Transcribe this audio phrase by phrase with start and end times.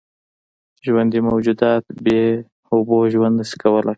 [0.85, 3.89] ژوندي موجودات بېاوبو ژوند نشي کولی.